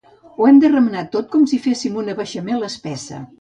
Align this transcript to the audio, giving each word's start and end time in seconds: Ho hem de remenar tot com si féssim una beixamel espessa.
Ho 0.37 0.45
hem 0.51 0.61
de 0.61 0.71
remenar 0.71 1.03
tot 1.17 1.29
com 1.35 1.43
si 1.51 1.59
féssim 1.67 2.01
una 2.05 2.17
beixamel 2.23 2.67
espessa. 2.71 3.23